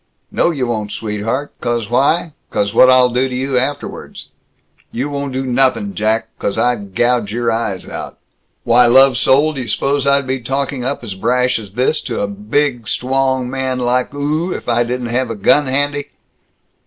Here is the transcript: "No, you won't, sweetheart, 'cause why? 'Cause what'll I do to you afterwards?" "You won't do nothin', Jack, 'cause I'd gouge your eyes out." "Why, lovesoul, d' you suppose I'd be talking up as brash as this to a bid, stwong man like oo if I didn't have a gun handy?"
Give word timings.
"No, 0.31 0.49
you 0.49 0.65
won't, 0.65 0.91
sweetheart, 0.91 1.53
'cause 1.61 1.87
why? 1.87 2.33
'Cause 2.49 2.73
what'll 2.73 3.11
I 3.11 3.13
do 3.13 3.29
to 3.29 3.35
you 3.35 3.55
afterwards?" 3.59 4.29
"You 4.91 5.11
won't 5.11 5.31
do 5.31 5.45
nothin', 5.45 5.93
Jack, 5.93 6.29
'cause 6.39 6.57
I'd 6.57 6.95
gouge 6.95 7.31
your 7.31 7.51
eyes 7.51 7.87
out." 7.87 8.17
"Why, 8.63 8.87
lovesoul, 8.87 9.53
d' 9.53 9.57
you 9.59 9.67
suppose 9.67 10.07
I'd 10.07 10.25
be 10.25 10.39
talking 10.39 10.83
up 10.83 11.03
as 11.03 11.13
brash 11.13 11.59
as 11.59 11.73
this 11.73 12.01
to 12.05 12.21
a 12.21 12.25
bid, 12.27 12.87
stwong 12.87 13.47
man 13.47 13.77
like 13.77 14.11
oo 14.15 14.51
if 14.51 14.67
I 14.67 14.81
didn't 14.81 15.09
have 15.13 15.29
a 15.29 15.35
gun 15.35 15.67
handy?" 15.67 16.05